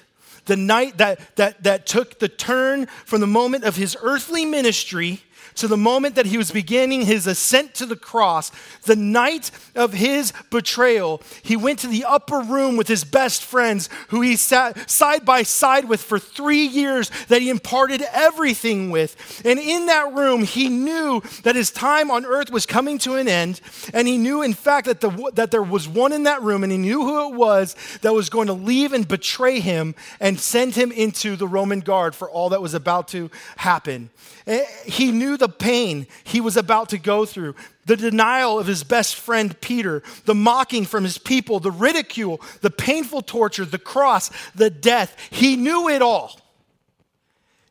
[0.50, 5.22] the night that, that, that took the turn from the moment of his earthly ministry
[5.56, 8.50] to the moment that he was beginning his ascent to the cross,
[8.82, 13.88] the night of his betrayal, he went to the upper room with his best friends,
[14.08, 19.42] who he sat side by side with for three years, that he imparted everything with.
[19.44, 23.28] And in that room, he knew that his time on earth was coming to an
[23.28, 23.60] end.
[23.92, 26.72] And he knew, in fact, that, the, that there was one in that room, and
[26.72, 30.74] he knew who it was that was going to leave and betray him and send
[30.74, 34.10] him into the Roman guard for all that was about to happen.
[34.46, 37.54] Eh, he knew the pain he was about to go through
[37.86, 42.70] the denial of his best friend Peter, the mocking from his people, the ridicule, the
[42.70, 45.16] painful torture, the cross, the death.
[45.30, 46.38] He knew it all.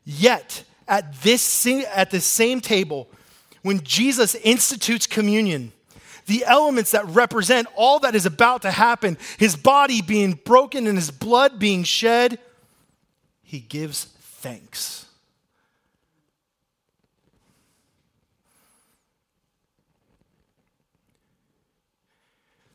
[0.04, 3.08] Yet, at this at the same table,
[3.62, 5.72] when Jesus institutes communion,
[6.26, 10.98] the elements that represent all that is about to happen, his body being broken and
[10.98, 12.38] his blood being shed,
[13.42, 15.06] he gives thanks.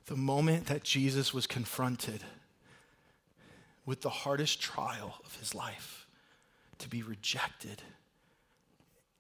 [0.08, 2.24] The moment that Jesus was confronted
[3.86, 6.08] with the hardest trial of his life,
[6.80, 7.82] to be rejected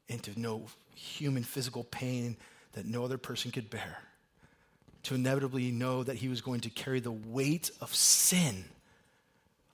[0.09, 2.37] and to know human physical pain
[2.73, 3.99] that no other person could bear,
[5.03, 8.65] to inevitably know that he was going to carry the weight of sin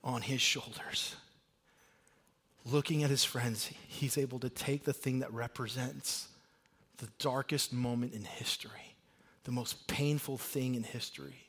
[0.04, 1.16] on his shoulders.
[2.64, 6.28] Looking at his friends, he's able to take the thing that represents
[6.98, 8.91] the darkest moment in history,
[9.44, 11.48] the most painful thing in history,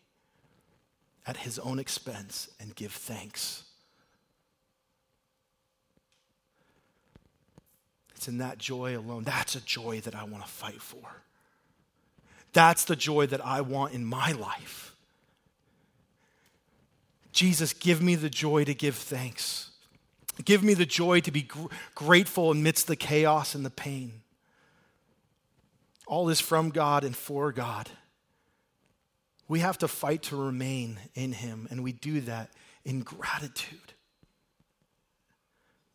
[1.26, 3.64] at his own expense and give thanks.
[8.16, 9.24] It's in that joy alone.
[9.24, 11.22] That's a joy that I want to fight for.
[12.54, 14.96] That's the joy that I want in my life.
[17.32, 19.72] Jesus, give me the joy to give thanks.
[20.46, 24.23] Give me the joy to be gr- grateful amidst the chaos and the pain.
[26.08, 27.90] All is from God and for God.
[29.48, 32.50] We have to fight to remain in Him, and we do that
[32.86, 33.94] in gratitude.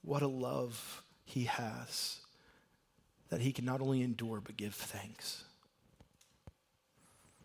[0.02, 2.18] What a love he has
[3.28, 5.44] that he can not only endure but give thanks.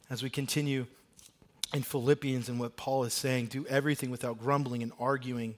[0.09, 0.85] As we continue
[1.73, 5.55] in Philippians and what Paul is saying, do everything without grumbling and arguing,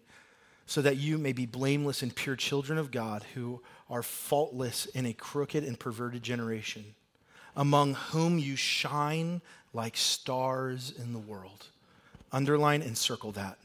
[0.65, 5.05] so that you may be blameless and pure children of God who are faultless in
[5.05, 6.95] a crooked and perverted generation,
[7.55, 9.41] among whom you shine
[9.73, 11.67] like stars in the world.
[12.31, 13.57] Underline and circle that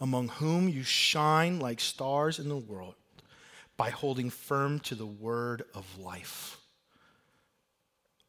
[0.00, 2.94] among whom you shine like stars in the world
[3.76, 6.58] by holding firm to the word of life.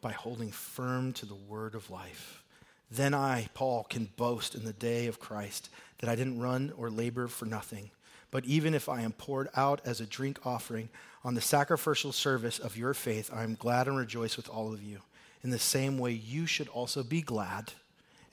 [0.02, 2.44] By holding firm to the word of life.
[2.92, 6.90] Then I, Paul, can boast in the day of Christ that I didn't run or
[6.90, 7.92] labor for nothing.
[8.32, 10.90] But even if I am poured out as a drink offering
[11.24, 14.84] on the sacrificial service of your faith, I am glad and rejoice with all of
[14.84, 15.00] you.
[15.44, 17.74] In the same way, you should also be glad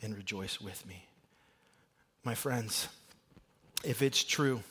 [0.03, 1.07] and rejoice with me.
[2.25, 2.89] My friends,
[3.85, 4.63] if it's true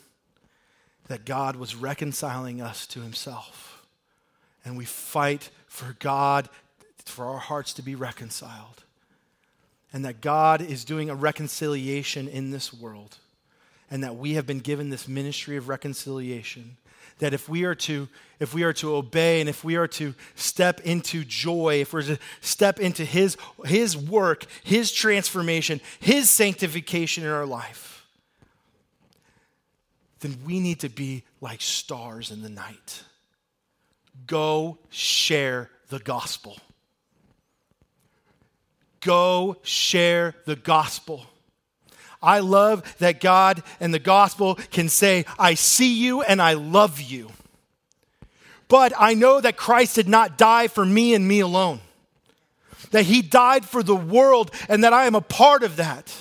[1.07, 3.86] that God was reconciling us to himself,
[4.63, 6.49] and we fight for God,
[7.05, 8.84] for our hearts to be reconciled,
[9.93, 13.17] and that God is doing a reconciliation in this world,
[13.90, 16.78] and that we have been given this ministry of reconciliation
[17.20, 18.10] that if we are to
[18.42, 22.02] if we are to obey and if we are to step into joy if we're
[22.02, 27.96] to step into his his work his transformation his sanctification in our life
[30.26, 33.04] then we need to be like stars in the night.
[34.26, 36.58] Go share the gospel.
[39.02, 41.28] Go share the gospel.
[42.26, 46.99] I love that God and the gospel can say, I see you and I love
[46.99, 47.30] you.
[48.67, 51.82] But I know that Christ did not die for me and me alone,
[52.89, 56.13] that he died for the world and that I am a part of that.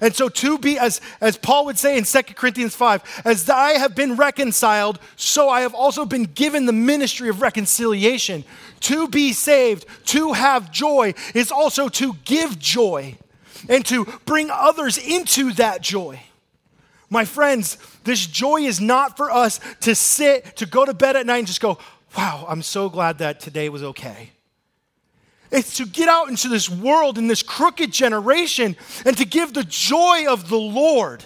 [0.00, 3.78] And so, to be, as, as Paul would say in 2 Corinthians 5, as I
[3.78, 8.44] have been reconciled, so I have also been given the ministry of reconciliation.
[8.80, 13.16] To be saved, to have joy, is also to give joy
[13.68, 16.20] and to bring others into that joy.
[17.08, 21.26] My friends, this joy is not for us to sit, to go to bed at
[21.26, 21.78] night and just go,
[22.16, 24.30] wow, I'm so glad that today was okay.
[25.50, 29.64] It's to get out into this world in this crooked generation and to give the
[29.64, 31.24] joy of the Lord.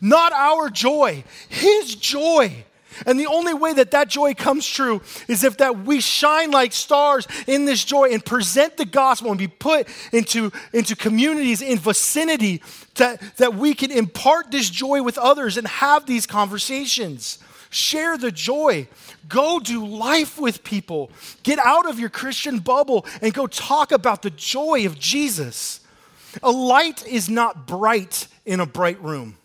[0.00, 2.64] Not our joy, His joy.
[3.06, 6.72] And the only way that that joy comes true is if that we shine like
[6.72, 11.78] stars in this joy and present the gospel and be put into, into communities in
[11.78, 12.62] vicinity
[12.96, 17.38] that, that we can impart this joy with others and have these conversations.
[17.70, 18.86] Share the joy.
[19.28, 21.10] Go do life with people.
[21.42, 25.80] Get out of your Christian bubble and go talk about the joy of Jesus.
[26.42, 29.36] A light is not bright in a bright room.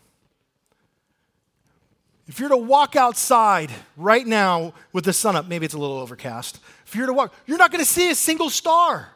[2.29, 5.97] If you're to walk outside right now with the sun up, maybe it's a little
[5.97, 6.59] overcast.
[6.85, 9.09] If you're to walk, you're not going to see a single star.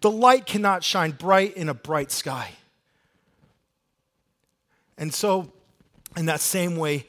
[0.00, 2.50] The light cannot shine bright in a bright sky.
[4.98, 5.52] And so,
[6.16, 7.06] in that same way,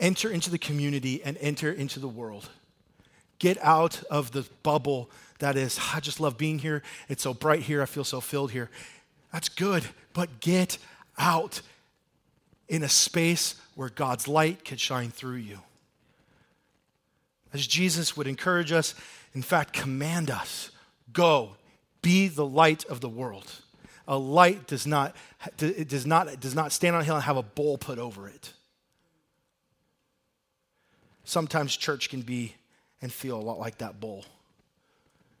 [0.00, 2.48] enter into the community and enter into the world.
[3.38, 6.82] Get out of the bubble that is, ah, I just love being here.
[7.08, 7.82] It's so bright here.
[7.82, 8.68] I feel so filled here.
[9.32, 10.78] That's good, but get
[11.18, 11.60] out
[12.68, 15.60] in a space where God's light can shine through you.
[17.52, 18.94] As Jesus would encourage us,
[19.34, 20.70] in fact, command us
[21.12, 21.56] Go,
[22.02, 23.50] be the light of the world.
[24.06, 25.16] A light does not,
[25.58, 28.28] it does not, does not stand on a hill and have a bowl put over
[28.28, 28.52] it.
[31.24, 32.54] Sometimes church can be
[33.00, 34.26] and feel a lot like that bowl.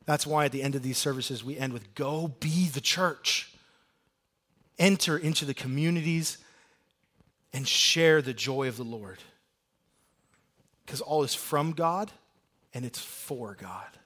[0.06, 3.52] That's why at the end of these services, we end with Go be the church.
[4.78, 6.38] Enter into the communities
[7.52, 9.18] and share the joy of the Lord.
[10.84, 12.12] Because all is from God
[12.74, 13.98] and it's for God.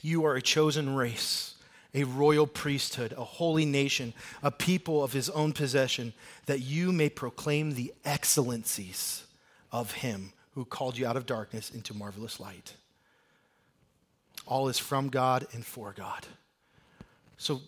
[0.00, 1.54] You are a chosen race,
[1.94, 6.12] a royal priesthood, a holy nation, a people of his own possession,
[6.46, 9.24] that you may proclaim the excellencies
[9.70, 12.74] of him who called you out of darkness into marvelous light.
[14.46, 16.26] All is from God and for God.
[17.36, 17.60] So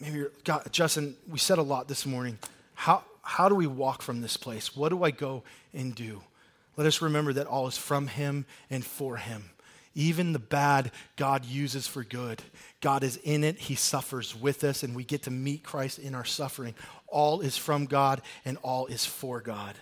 [0.00, 2.38] maybe God, Justin, we said a lot this morning.
[2.74, 4.76] How, how do we walk from this place?
[4.76, 5.42] What do I go
[5.72, 6.22] and do?
[6.76, 9.50] Let us remember that all is from Him and for Him.
[9.94, 12.42] Even the bad, God uses for good.
[12.80, 16.14] God is in it, He suffers with us, and we get to meet Christ in
[16.14, 16.74] our suffering.
[17.08, 19.74] All is from God and all is for God.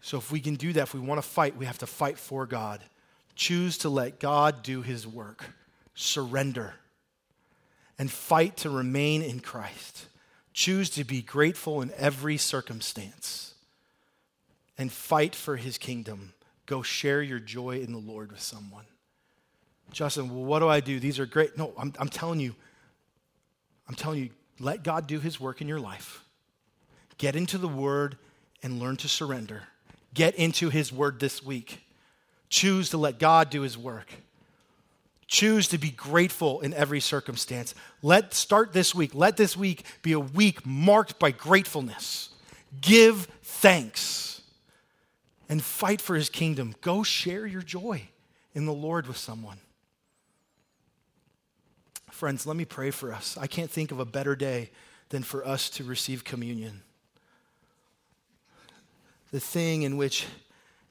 [0.00, 2.18] So, if we can do that, if we want to fight, we have to fight
[2.18, 2.80] for God.
[3.34, 5.44] Choose to let God do His work,
[5.94, 6.74] surrender,
[7.98, 10.06] and fight to remain in Christ.
[10.52, 13.54] Choose to be grateful in every circumstance
[14.76, 16.32] and fight for His kingdom.
[16.66, 18.84] Go share your joy in the Lord with someone.
[19.92, 21.00] Justin, well, what do I do?
[21.00, 21.56] These are great.
[21.58, 22.54] No, I'm, I'm telling you,
[23.88, 26.24] I'm telling you, let God do His work in your life.
[27.18, 28.16] Get into the Word
[28.62, 29.64] and learn to surrender
[30.14, 31.80] Get into His Word this week.
[32.48, 34.12] Choose to let God do His work.
[35.30, 37.72] Choose to be grateful in every circumstance.
[38.02, 39.14] Let start this week.
[39.14, 42.30] Let this week be a week marked by gratefulness.
[42.80, 44.42] Give thanks
[45.48, 46.74] and fight for his kingdom.
[46.80, 48.08] Go share your joy
[48.54, 49.58] in the Lord with someone.
[52.10, 53.38] Friends, let me pray for us.
[53.40, 54.70] I can't think of a better day
[55.10, 56.82] than for us to receive communion
[59.30, 60.26] the thing in which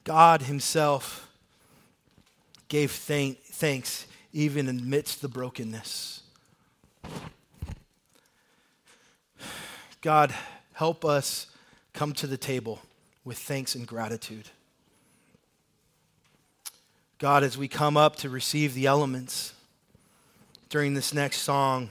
[0.02, 1.28] God Himself
[2.68, 6.22] gave thank, thanks even amidst the brokenness.
[10.00, 10.34] God,
[10.72, 11.46] help us
[11.92, 12.80] come to the table
[13.24, 14.48] with thanks and gratitude.
[17.18, 19.52] God, as we come up to receive the elements
[20.70, 21.90] during this next song,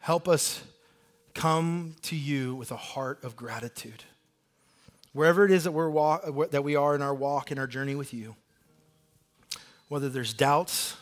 [0.00, 0.62] help us
[1.34, 4.02] come to you with a heart of gratitude.
[5.12, 7.94] Wherever it is that, we're walk, that we are in our walk and our journey
[7.94, 8.34] with you,
[9.90, 10.96] whether there's doubts,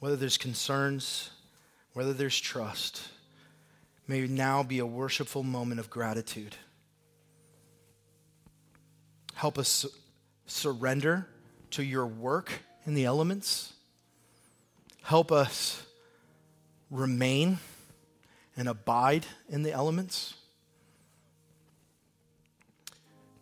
[0.00, 1.30] whether there's concerns,
[1.92, 3.02] whether there's trust,
[4.08, 6.56] may now be a worshipful moment of gratitude.
[9.34, 9.86] Help us
[10.44, 11.28] surrender
[11.70, 12.50] to your work
[12.84, 13.74] in the elements.
[15.02, 15.86] Help us
[16.90, 17.58] remain
[18.56, 20.34] and abide in the elements.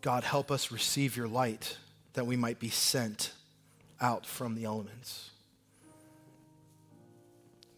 [0.03, 1.79] God, help us receive your light
[2.12, 3.33] that we might be sent
[4.01, 5.30] out from the elements.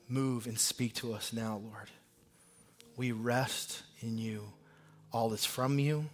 [0.08, 1.88] Move and speak to us now, Lord.
[2.96, 4.52] We rest in you.
[5.12, 6.06] All is from you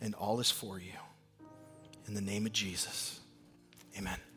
[0.00, 0.92] and all is for you.
[2.06, 3.20] In the name of Jesus,
[3.96, 4.27] amen.